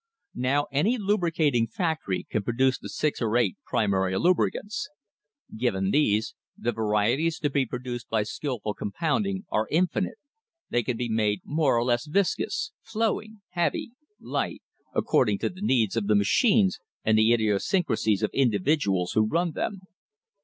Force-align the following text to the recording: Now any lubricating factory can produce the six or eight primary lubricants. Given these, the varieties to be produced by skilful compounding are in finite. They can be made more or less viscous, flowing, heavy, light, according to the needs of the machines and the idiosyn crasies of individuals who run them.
Now 0.33 0.65
any 0.71 0.97
lubricating 0.97 1.67
factory 1.67 2.25
can 2.27 2.41
produce 2.41 2.79
the 2.79 2.89
six 2.89 3.21
or 3.21 3.37
eight 3.37 3.57
primary 3.67 4.17
lubricants. 4.17 4.89
Given 5.55 5.91
these, 5.91 6.33
the 6.57 6.71
varieties 6.71 7.37
to 7.37 7.51
be 7.51 7.67
produced 7.67 8.09
by 8.09 8.23
skilful 8.23 8.73
compounding 8.73 9.45
are 9.51 9.67
in 9.67 9.85
finite. 9.85 10.15
They 10.71 10.81
can 10.81 10.97
be 10.97 11.07
made 11.07 11.41
more 11.45 11.77
or 11.77 11.83
less 11.83 12.07
viscous, 12.07 12.71
flowing, 12.81 13.43
heavy, 13.49 13.91
light, 14.19 14.63
according 14.95 15.37
to 15.37 15.49
the 15.49 15.61
needs 15.61 15.95
of 15.95 16.07
the 16.07 16.15
machines 16.15 16.79
and 17.03 17.15
the 17.15 17.31
idiosyn 17.31 17.83
crasies 17.83 18.23
of 18.23 18.31
individuals 18.33 19.11
who 19.11 19.27
run 19.27 19.51
them. 19.51 19.81